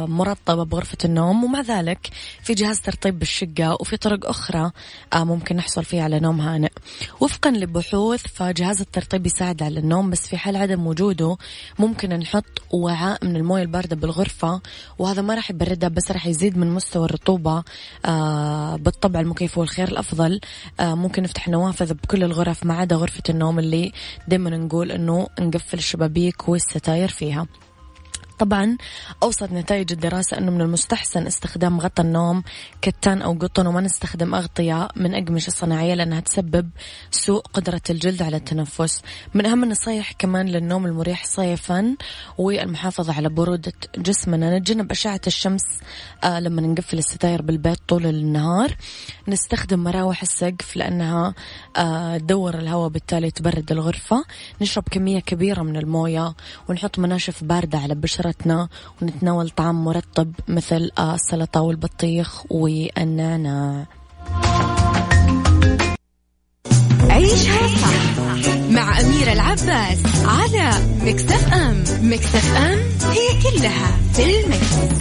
مرطب 0.08 0.68
بغرفة 0.68 0.98
النوم 1.04 1.44
ومع 1.44 1.60
ذلك 1.60 2.10
في 2.42 2.54
جهاز 2.54 2.80
ترطيب 2.80 3.18
بالشقة 3.18 3.76
وفي 3.80 3.96
طرق 3.96 4.28
أخرى 4.28 4.70
ممكن 5.14 5.56
نحصل 5.56 5.84
فيها 5.84 6.04
على 6.04 6.20
نوم 6.20 6.40
هانئ. 6.40 6.70
وفقا 7.20 7.50
لبحوث 7.50 8.22
فجهاز 8.26 8.80
الترطيب 8.80 9.26
يساعد 9.26 9.62
على 9.62 9.80
النوم 9.80 10.10
بس 10.10 10.28
في 10.28 10.36
حال 10.36 10.56
عدم 10.56 10.86
وجوده 10.86 11.36
ممكن 11.78 12.08
نحط 12.08 12.62
وعاء 12.70 13.24
من 13.24 13.36
الموية 13.36 13.62
الباردة 13.62 13.96
بالغرفة 13.96 14.60
وهذا 14.98 15.22
ما 15.22 15.34
راح 15.34 15.50
يبردها 15.50 15.88
بس 15.88 16.10
راح 16.10 16.26
يزيد 16.26 16.58
من 16.58 16.70
مستوى 16.70 17.04
الرطوبة 17.04 17.64
بالطبع 18.76 19.20
المكيف 19.20 19.58
هو 19.58 19.62
الخيار 19.64 19.88
الأفضل 19.88 20.40
ممكن 20.80 21.09
ممكن 21.10 21.22
نفتح 21.22 21.46
النوافذ 21.46 21.94
بكل 21.94 22.24
الغرف 22.24 22.66
ما 22.66 22.74
عدا 22.74 22.96
غرفة 22.96 23.22
النوم 23.30 23.58
اللي 23.58 23.92
دائما 24.28 24.50
نقول 24.50 24.92
إنه 24.92 25.26
نقفل 25.40 25.78
الشبابيك 25.78 26.48
والستاير 26.48 27.08
فيها. 27.08 27.46
طبعا 28.40 28.76
أوصت 29.22 29.52
نتائج 29.52 29.92
الدراسة 29.92 30.38
أنه 30.38 30.50
من 30.50 30.60
المستحسن 30.60 31.26
استخدام 31.26 31.80
غطاء 31.80 32.06
النوم 32.06 32.42
كتان 32.82 33.22
أو 33.22 33.32
قطن 33.32 33.66
وما 33.66 33.80
نستخدم 33.80 34.34
أغطية 34.34 34.88
من 34.96 35.14
أقمشة 35.14 35.50
صناعية 35.50 35.94
لأنها 35.94 36.20
تسبب 36.20 36.70
سوء 37.10 37.40
قدرة 37.40 37.80
الجلد 37.90 38.22
على 38.22 38.36
التنفس. 38.36 39.02
من 39.34 39.46
أهم 39.46 39.64
النصايح 39.64 40.12
كمان 40.12 40.46
للنوم 40.46 40.86
المريح 40.86 41.24
صيفا 41.24 41.96
والمحافظة 42.38 43.12
على 43.12 43.28
برودة 43.28 43.72
جسمنا. 43.98 44.58
نتجنب 44.58 44.90
أشعة 44.90 45.20
الشمس 45.26 45.64
آه 46.24 46.40
لما 46.40 46.62
نقفل 46.62 46.98
الستاير 46.98 47.42
بالبيت 47.42 47.78
طول 47.88 48.06
النهار. 48.06 48.76
نستخدم 49.28 49.84
مراوح 49.84 50.22
السقف 50.22 50.76
لأنها 50.76 51.34
آه 51.76 52.18
تدور 52.18 52.54
الهواء 52.54 52.88
بالتالي 52.88 53.30
تبرد 53.30 53.72
الغرفة. 53.72 54.24
نشرب 54.60 54.84
كمية 54.90 55.20
كبيرة 55.20 55.62
من 55.62 55.76
الموية 55.76 56.34
ونحط 56.68 56.98
مناشف 56.98 57.44
باردة 57.44 57.78
على 57.78 57.94
بشرة 57.94 58.29
سفرتنا 58.30 58.68
ونتناول 59.02 59.50
طعام 59.50 59.84
مرطب 59.84 60.32
مثل 60.48 60.90
السلطة 60.98 61.60
والبطيخ 61.60 62.44
والنعناع 62.50 63.86
عيشها 67.10 67.68
صح 67.68 68.54
مع 68.70 69.00
أميرة 69.00 69.32
العباس 69.32 69.98
على 70.24 70.70
مكتف 71.04 71.54
أم 71.54 71.84
مكتف 72.02 72.56
أم 72.56 72.78
هي 73.10 73.42
كلها 73.42 73.96
في 74.12 74.40
المكس. 74.40 75.00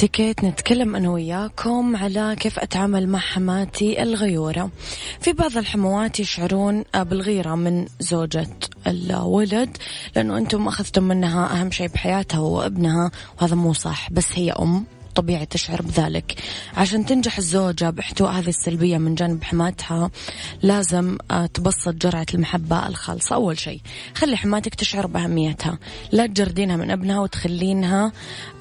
اتيكيت 0.00 0.44
نتكلم 0.44 0.96
أنا 0.96 1.10
وياكم 1.10 1.96
على 1.96 2.36
كيف 2.40 2.58
أتعامل 2.58 3.08
مع 3.08 3.18
حماتي 3.18 4.02
الغيورة. 4.02 4.70
في 5.20 5.32
بعض 5.32 5.56
الحموات 5.56 6.20
يشعرون 6.20 6.84
بالغيرة 6.94 7.54
من 7.54 7.86
زوجة 7.98 8.48
الولد 8.86 9.76
لأنه 10.16 10.38
أنتم 10.38 10.68
أخذتم 10.68 11.02
منها 11.02 11.60
أهم 11.60 11.70
شيء 11.70 11.88
بحياتها 11.88 12.38
هو 12.38 12.62
ابنها 12.62 13.10
وهذا 13.40 13.54
مو 13.54 13.72
صح 13.72 14.12
بس 14.12 14.26
هي 14.34 14.50
أم. 14.50 14.84
طبيعي 15.14 15.46
تشعر 15.46 15.82
بذلك. 15.82 16.34
عشان 16.76 17.06
تنجح 17.06 17.38
الزوجة 17.38 17.90
باحتواء 17.90 18.30
هذه 18.30 18.48
السلبية 18.48 18.98
من 18.98 19.14
جانب 19.14 19.44
حماتها 19.44 20.10
لازم 20.62 21.18
آه، 21.30 21.46
تبسط 21.46 21.94
جرعة 21.94 22.26
المحبة 22.34 22.88
الخالصة. 22.88 23.34
أول 23.34 23.58
شيء 23.58 23.80
خلي 24.14 24.36
حماتك 24.36 24.74
تشعر 24.74 25.06
بأهميتها. 25.06 25.78
لا 26.12 26.26
تجردينها 26.26 26.76
من 26.76 26.90
أبنها 26.90 27.20
وتخلينها 27.20 28.12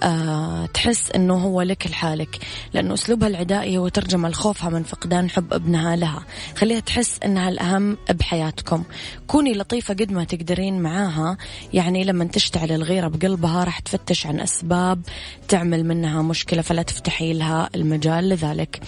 آه، 0.03 0.65
تحس 0.65 1.11
أنه 1.11 1.33
هو 1.33 1.61
لك 1.61 1.87
لحالك. 1.87 2.39
لأنه 2.73 2.93
أسلوبها 2.93 3.27
العدائي 3.27 3.77
هو 3.77 3.87
ترجمة 3.87 4.29
لخوفها 4.29 4.69
من 4.69 4.83
فقدان 4.83 5.29
حب 5.29 5.53
ابنها 5.53 5.95
لها. 5.95 6.25
خليها 6.55 6.79
تحس 6.79 7.19
أنها 7.25 7.49
الأهم 7.49 7.97
بحياتكم. 8.09 8.83
كوني 9.27 9.53
لطيفة 9.53 9.93
قد 9.93 10.11
ما 10.11 10.23
تقدرين 10.23 10.81
معاها. 10.81 11.37
يعني 11.73 12.03
لما 12.03 12.25
تشتعل 12.25 12.71
الغيرة 12.71 13.07
بقلبها 13.07 13.63
راح 13.63 13.79
تفتش 13.79 14.25
عن 14.25 14.39
أسباب 14.39 15.01
تعمل 15.47 15.85
منها 15.85 16.21
مشكلة 16.39 16.61
فلا 16.61 16.81
تفتحي 16.81 17.33
لها 17.33 17.69
المجال. 17.75 18.29
لذلك 18.29 18.79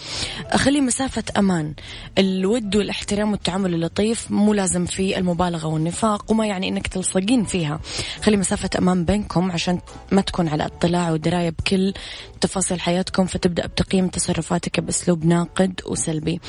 خلي 0.55 0.81
مسافة 0.81 1.23
أمان. 1.37 1.73
الود 2.17 2.75
والاحترام 2.75 3.31
والتعامل 3.31 3.73
اللطيف 3.73 4.31
مو 4.31 4.53
لازم 4.53 4.85
فيه 4.85 5.17
المبالغة 5.17 5.67
والنفاق 5.67 6.31
وما 6.31 6.47
يعني 6.47 6.67
أنك 6.69 6.87
تلصقين 6.87 7.43
فيها. 7.43 7.79
خلي 8.23 8.37
مسافة 8.37 8.69
أمان 8.77 9.05
بينكم 9.05 9.51
عشان 9.51 9.79
ما 10.11 10.21
تكون 10.21 10.47
على 10.47 10.65
اطلاع 10.65 11.11
ودراية 11.11 11.49
بكل 11.49 11.93
تفاصيل 12.41 12.81
حياتكم 12.81 13.25
فتبدأ 13.25 13.67
بتقييم 13.67 14.07
تصرفاتك 14.07 14.79
بأسلوب 14.79 15.25
ناقد 15.25 15.81
وسلبي. 15.85 16.39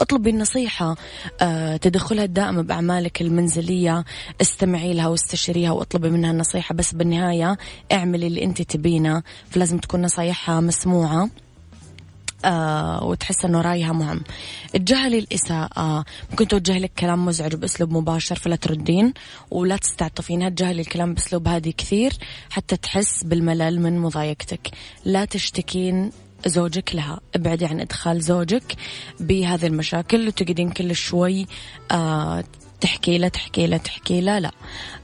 اطلبي 0.00 0.30
النصيحة 0.30 0.96
آه، 1.40 1.76
تدخلها 1.76 2.24
الدائم 2.24 2.62
بأعمالك 2.62 3.20
المنزلية. 3.20 4.04
استمعي 4.40 4.94
لها 4.94 5.08
واستشيريها 5.08 5.70
واطلبي 5.70 6.10
منها 6.10 6.30
النصيحة. 6.30 6.74
بس 6.74 6.94
بالنهاية 6.94 7.58
اعملي 7.92 8.26
اللي 8.26 8.44
انت 8.44 8.62
تبينه. 8.62 9.22
فلازم 9.50 9.78
تكون 9.78 10.02
نصايحها 10.02 10.49
مسموعة 10.60 11.28
آه 12.44 13.04
وتحس 13.04 13.44
إنه 13.44 13.60
رايها 13.60 13.92
مهم. 13.92 14.22
تجاهلي 14.72 15.18
الاساءة 15.18 16.04
ممكن 16.30 16.48
توجه 16.48 16.90
كلام 16.98 17.26
مزعج 17.26 17.54
بأسلوب 17.54 17.92
مباشر 17.92 18.34
فلا 18.34 18.56
تردين 18.56 19.14
ولا 19.50 19.76
تستعطفينها. 19.76 20.48
تجاهلي 20.48 20.80
الكلام 20.80 21.14
بأسلوب 21.14 21.48
هادي 21.48 21.72
كثير 21.72 22.12
حتى 22.50 22.76
تحس 22.76 23.24
بالملل 23.24 23.80
من 23.80 23.98
مضايقتك. 23.98 24.70
لا 25.04 25.24
تشتكين 25.24 26.12
زوجك 26.46 26.94
لها. 26.94 27.20
ابعدي 27.34 27.66
عن 27.66 27.80
إدخال 27.80 28.20
زوجك 28.20 28.76
بهذه 29.20 29.66
المشاكل 29.66 30.28
وتقعدين 30.28 30.70
كل 30.70 30.94
شوي 30.94 31.46
آه 31.90 32.44
تحكي 32.80 33.18
له 33.18 33.28
تحكي 33.28 33.66
له 33.66 33.76
تحكي 33.76 34.20
له 34.20 34.38
لا. 34.38 34.50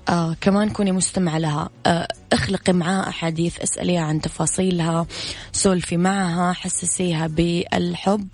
آه 0.09 0.37
كمان 0.41 0.71
كوني 0.71 0.93
مستمعة 0.93 1.39
لها. 1.39 1.69
آه 1.87 2.09
اخلقي 2.33 2.73
معها 2.73 3.09
أحاديث 3.09 3.61
اسأليها 3.61 4.01
عن 4.01 4.21
تفاصيلها 4.21 5.07
سولفي 5.53 5.97
معها 5.97 6.53
حسسيها 6.53 7.27
بالحب 7.27 8.29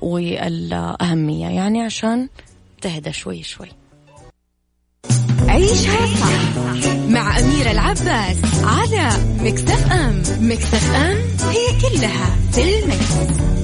والأهمية. 0.00 1.46
يعني 1.48 1.82
عشان 1.82 2.28
تهدى 2.80 3.12
شوي 3.12 3.42
شوي. 3.42 3.68
عيشها 5.48 6.06
صح 6.06 6.56
مع 7.08 7.38
أميرة 7.38 7.70
العباس 7.70 8.36
على 8.64 9.10
Mix 9.40 9.66
FM. 9.66 9.92
Mix 9.92 10.22
FM 10.40 10.58
it's 10.58 10.94
all 10.94 12.36
in 12.52 12.84
the 12.84 13.18
mix. 13.18 13.63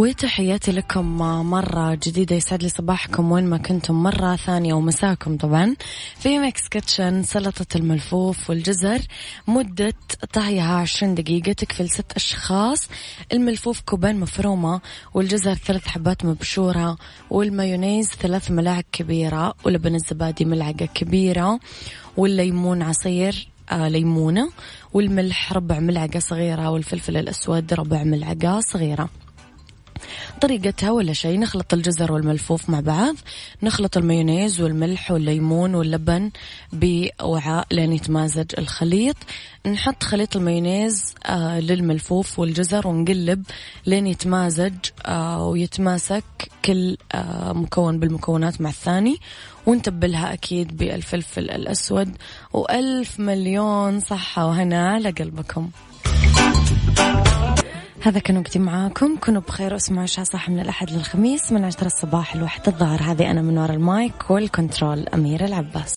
وتحياتي 0.00 0.72
لكم 0.72 1.18
مرة 1.50 1.94
جديدة 1.94 2.36
يسعد 2.36 2.62
لي 2.62 2.68
صباحكم 2.68 3.32
وين 3.32 3.44
ما 3.44 3.58
كنتم. 3.58 4.02
مرة 4.02 4.36
ثانية 4.36 4.74
ومساكم 4.74 5.36
طبعا. 5.36 5.76
في 6.18 6.38
mix 6.38 6.68
kitchen 6.68 7.22
سلطة 7.22 7.76
الملفوف 7.76 8.50
والجزر. 8.50 9.00
مدة 9.48 9.94
طهيها 10.32 10.74
20 10.76 11.14
دقيقة 11.14 11.52
تكفي 11.52 11.82
لست 11.82 12.12
أشخاص. 12.16 12.88
الملفوف 13.32 13.80
كوبين 13.80 14.20
مفرومة 14.20 14.80
والجزر 15.14 15.54
ثلاث 15.54 15.86
حبات 15.86 16.24
مبشورة 16.24 16.98
والمايونيز 17.30 18.08
ثلاث 18.08 18.50
ملاعق 18.50 18.84
كبيرة 18.92 19.54
ولبن 19.64 19.94
الزبادي 19.94 20.44
ملعقة 20.44 20.88
كبيرة 20.94 21.60
والليمون 22.16 22.82
عصير 22.82 23.48
آه 23.70 23.88
ليمونة 23.88 24.50
والملح 24.92 25.52
ربع 25.52 25.78
ملعقة 25.78 26.18
صغيرة 26.18 26.70
والفلفل 26.70 27.16
الأسود 27.16 27.74
ربع 27.74 28.04
ملعقة 28.04 28.60
صغيرة. 28.60 29.08
طريقتها 30.40 30.90
ولا 30.90 31.12
شيء؟ 31.12 31.38
نخلط 31.38 31.74
الجزر 31.74 32.12
والملفوف 32.12 32.70
مع 32.70 32.80
بعض 32.80 33.16
نخلط 33.62 33.96
المايونيز 33.96 34.60
والملح 34.60 35.10
والليمون 35.10 35.74
واللبن 35.74 36.30
بوعاء 36.72 37.66
لين 37.72 37.92
يتمازج 37.92 38.46
الخليط. 38.58 39.16
نحط 39.66 40.02
خليط 40.02 40.36
المايونيز 40.36 41.14
آه 41.26 41.60
للملفوف 41.60 42.38
والجزر 42.38 42.88
ونقلب 42.88 43.42
لين 43.86 44.06
يتمازج 44.06 44.74
آه 45.06 45.46
ويتماسك 45.46 46.24
كل 46.64 46.96
آه 47.12 47.52
مكون 47.52 47.98
بالمكونات 48.00 48.60
مع 48.60 48.70
الثاني. 48.70 49.16
ونتبلها 49.66 50.32
أكيد 50.32 50.76
بالفلفل 50.76 51.50
الأسود. 51.50 52.16
وألف 52.52 53.20
مليون 53.20 54.00
صحة 54.00 54.46
وهنا 54.46 54.88
على 54.88 55.10
قلبكم 55.10 55.70
هذا 58.02 58.18
كان 58.18 58.36
وقتي 58.38 58.58
معاكم. 58.58 59.16
كونوا 59.16 59.40
بخير 59.40 59.72
واسمعوا 59.72 60.02
عشاء 60.02 60.24
صح 60.24 60.48
من 60.48 60.60
الأحد 60.60 60.90
للخميس 60.90 61.52
من 61.52 61.64
عشرة 61.64 61.86
الصباح 61.86 62.36
لواحد 62.36 62.68
الظهر 62.68 63.02
هذه 63.02 63.30
أنا 63.30 63.42
من 63.42 63.58
وراء 63.58 63.76
المايك 63.76 64.30
والكنترول 64.30 65.08
أميرة 65.08 65.44
العباس. 65.44 65.88